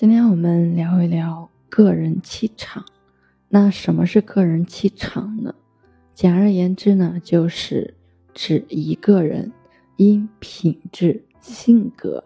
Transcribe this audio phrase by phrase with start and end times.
[0.00, 2.86] 今天我们聊一聊个人气场。
[3.50, 5.54] 那什么是个人气场呢？
[6.14, 7.92] 简而言之呢，就是
[8.32, 9.52] 指一个人
[9.98, 12.24] 因品质、性格、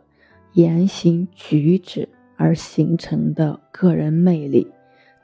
[0.53, 4.69] 言行举止而形成的个人魅力，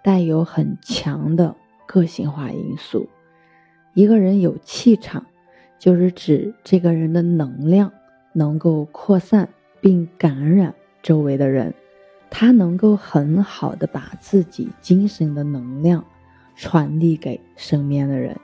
[0.02, 1.54] 带有很强的
[1.86, 3.08] 个性化因素。
[3.94, 5.24] 一个人有气场，
[5.78, 7.92] 就是指这个人的能量
[8.32, 9.48] 能够扩散
[9.80, 11.72] 并感染周围的人。
[12.30, 16.04] 他能够很好的把自己精神的能量
[16.56, 18.38] 传递给身边的人，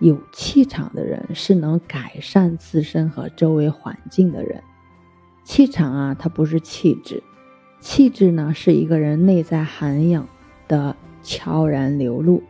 [0.00, 4.62] 有气场的人是能改善自身和周围环境的人。
[5.44, 7.22] 气场啊，它不是气质，
[7.80, 10.28] 气质呢是一个人内在涵养
[10.66, 12.42] 的悄然流露，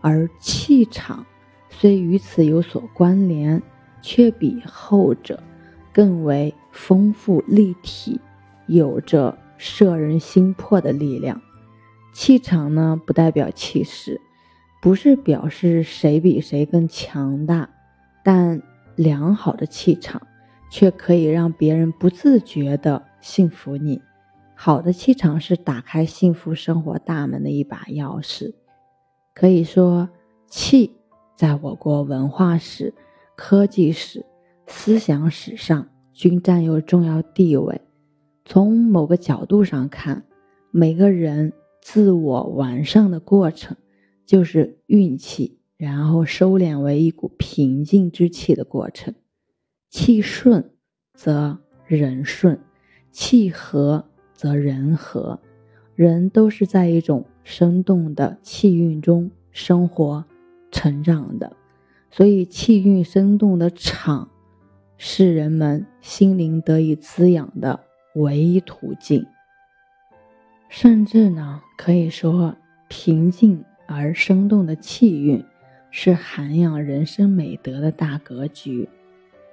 [0.00, 1.26] 而气场
[1.68, 3.62] 虽与此有所关联，
[4.02, 5.42] 却比后者
[5.92, 8.20] 更为丰富立体，
[8.66, 9.36] 有着。
[9.60, 11.42] 摄人心魄的力量，
[12.14, 14.18] 气场呢不代表气势，
[14.80, 17.68] 不是表示谁比谁更强大，
[18.24, 18.62] 但
[18.96, 20.26] 良好的气场
[20.70, 24.00] 却可以让别人不自觉的信服你。
[24.54, 28.54] 好的气场是打开幸福生活大门的一把钥匙。
[29.34, 30.08] 可以说，
[30.46, 30.90] 气
[31.36, 32.94] 在我国文化史、
[33.36, 34.24] 科技史、
[34.66, 37.78] 思想史上均占有重要地位。
[38.52, 40.24] 从某个角度上看，
[40.72, 43.76] 每个人自我完善的过程，
[44.26, 49.14] 就是运气，然后收敛为一股平静之气的过程。
[49.88, 50.72] 气顺
[51.14, 52.58] 则人顺，
[53.12, 55.38] 气和则人和。
[55.94, 60.24] 人都是在一种生动的气运中生活、
[60.72, 61.56] 成长的，
[62.10, 64.28] 所以气运生动的场，
[64.96, 67.84] 是人们心灵得以滋养的。
[68.14, 69.24] 唯一途径，
[70.68, 72.56] 甚至呢，可以说
[72.88, 75.44] 平静而生动的气韵
[75.90, 78.88] 是涵养人生美德的大格局。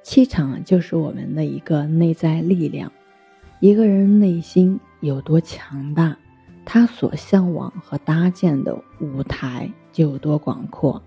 [0.01, 2.91] 气场就是我们的一个内在力量。
[3.59, 6.17] 一个人内心有多强大，
[6.63, 11.01] 他所向往和搭建的舞台就有多广阔。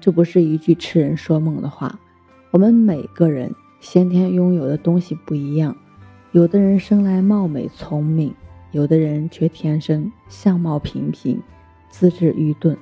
[0.00, 1.98] 这不是一句痴人说梦的话。
[2.50, 5.76] 我们每个人先天拥有的东西不一样。
[6.34, 8.34] 有的人生来貌美聪明，
[8.72, 11.40] 有的人却天生相貌平平，
[11.90, 12.76] 资质愚钝。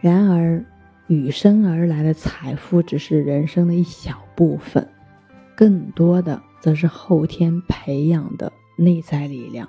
[0.00, 0.62] 然而，
[1.06, 4.86] 与生而来的财富只是人生的一小部分，
[5.56, 9.66] 更多的则是后天培养的内在力量。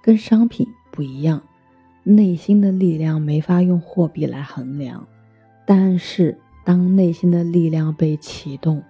[0.00, 1.42] 跟商品不一样，
[2.02, 5.06] 内心的力量没法用货币来衡量。
[5.66, 8.82] 但是，当内心的力量被启动、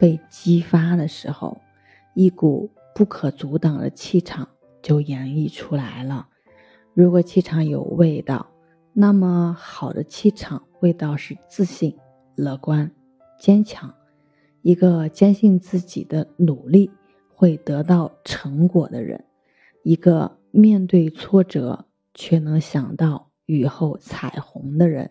[0.00, 1.56] 被激发的时候，
[2.14, 2.68] 一股。
[2.94, 4.48] 不可阻挡的气场
[4.80, 6.28] 就洋溢出来了。
[6.94, 8.46] 如果气场有味道，
[8.92, 11.96] 那么好的气场味道是自信、
[12.36, 12.90] 乐观、
[13.38, 13.92] 坚强。
[14.62, 16.90] 一个坚信自己的努力
[17.34, 19.24] 会得到成果的人，
[19.82, 25.10] 一个面对挫折却能想到雨后彩虹的人，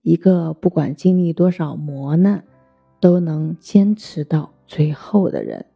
[0.00, 2.42] 一个不管经历多少磨难
[2.98, 5.66] 都能坚持到最后的人。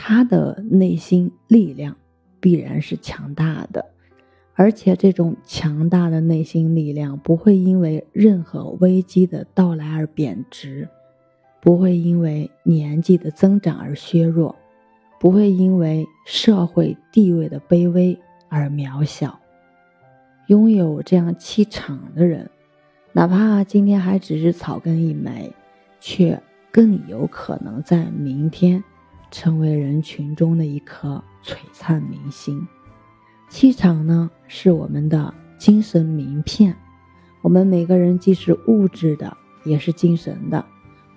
[0.00, 1.96] 他的内心力量
[2.38, 3.84] 必然是强大的，
[4.54, 10.88] 而且这种强大的内心力量不会因为任何危机的到来而贬值，
[11.60, 14.54] 不会因为年纪的增长而削弱，
[15.18, 18.16] 不会因为社会地位的卑微
[18.48, 19.40] 而渺小。
[20.46, 22.48] 拥有这样气场的人，
[23.12, 25.52] 哪怕今天还只是草根一枚，
[25.98, 28.82] 却更有可能在明天。
[29.30, 32.66] 成为人群中的一颗璀璨明星，
[33.48, 36.74] 气场呢是我们的精神名片。
[37.40, 40.64] 我们每个人既是物质的，也是精神的。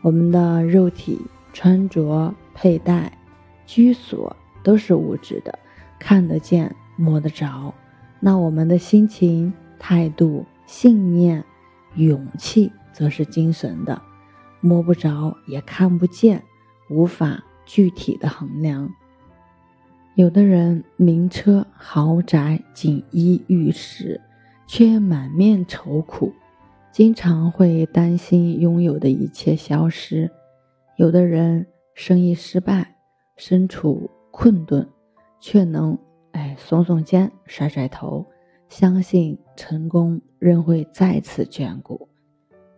[0.02, 1.20] 我们的肉体、
[1.54, 3.18] 穿着、佩戴、
[3.66, 5.58] 居所都是物质的，
[6.00, 7.74] 看得见、摸得着。
[8.20, 11.44] 那我们的心情、态度、信念、
[11.96, 14.02] 勇气，则是精神的，
[14.60, 16.44] 摸不着也看不见，
[16.90, 17.44] 无法。
[17.74, 18.94] 具体的衡量，
[20.16, 24.20] 有的人名车豪宅、锦衣玉食，
[24.68, 26.34] 却满面愁苦，
[26.92, 30.30] 经常会担心拥有的一切消失；
[30.98, 32.98] 有的人生意失败，
[33.38, 34.86] 身处困顿，
[35.40, 35.98] 却能
[36.34, 38.26] 哎耸耸肩、甩甩头，
[38.68, 42.10] 相信成功仍会再次眷顾。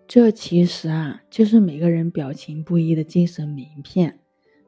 [0.08, 4.20] 这其实啊，就是每个人表情不一的精神名片。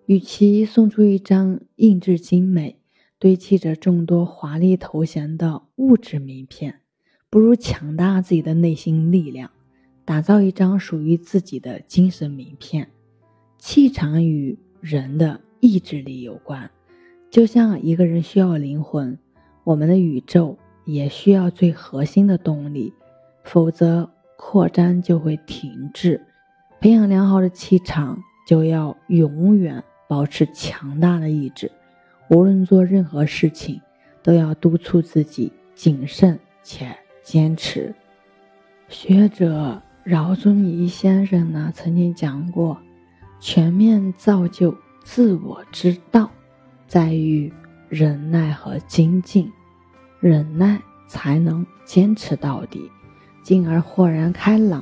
[0.06, 2.78] 与其送出一张印制精美、
[3.18, 6.81] 堆砌着众多华丽头衔的物质名片，
[7.30, 9.50] 不如强大自己的内心力量，
[10.06, 12.88] 打造一张属于自己的精神名片。
[13.57, 16.69] 气场与人的意志力有关，
[17.31, 19.18] 就像一个人需要灵魂，
[19.63, 20.56] 我们的宇宙
[20.86, 22.94] 也需要最核心的动力，
[23.44, 26.22] 否则扩张就会停滞。
[26.80, 31.72] 培养良好的气场，就要永远保持强大的意志。
[32.30, 33.81] 无论做任何事情，
[34.24, 37.94] 都要督促自己谨慎且坚持。
[38.88, 42.78] 学者饶宗颐先生呢，曾经讲过，
[43.40, 46.30] 全面造就自我之道，
[46.88, 47.51] 在于
[47.90, 49.51] 忍耐和精进。
[50.22, 52.90] 忍耐才能坚持到底，
[53.44, 54.81] 进而豁然开朗；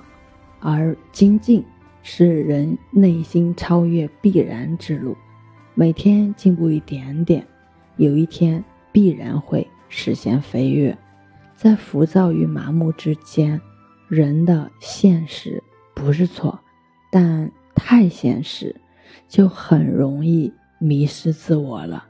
[0.61, 1.65] 而精进
[2.03, 5.17] 是人内心超越必然之路。
[5.73, 7.43] 每天进步一点点，
[7.97, 10.95] 有一天必然会实现飞跃。
[11.55, 13.59] 在浮躁与麻木之间，
[14.07, 15.63] 人的现实
[15.95, 16.59] 不是错，
[17.09, 18.75] 但太现实
[19.27, 22.05] 就很容易迷失自我了。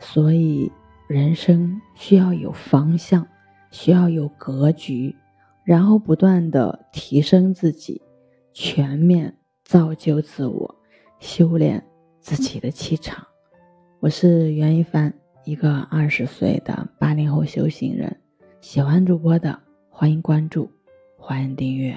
[0.00, 0.70] 所以，
[1.06, 3.26] 人生需要有方向，
[3.70, 5.14] 需要有格局，
[5.64, 8.02] 然后不断的提升自己，
[8.60, 9.32] 全面
[9.62, 10.74] 造就自我，
[11.20, 11.80] 修炼。
[12.18, 13.24] 自己的气场。
[14.00, 15.14] 我是袁一帆，
[15.44, 18.20] 一个二十岁的八零后修行人。
[18.60, 19.56] 喜欢主播的，
[19.88, 20.68] 欢迎关注，
[21.16, 21.96] 欢迎订阅。